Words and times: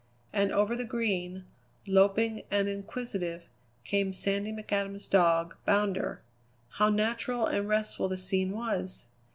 And 0.33 0.51
over 0.51 0.75
the 0.75 0.83
Green, 0.83 1.45
loping 1.85 2.41
and 2.49 2.67
inquisitive, 2.67 3.45
came 3.83 4.13
Sandy 4.13 4.51
McAdam's 4.51 5.05
dog, 5.05 5.57
Bounder. 5.63 6.23
How 6.79 6.89
natural 6.89 7.45
and 7.45 7.67
restful 7.69 8.07
the 8.07 8.17
scene 8.17 8.49
was! 8.51 9.09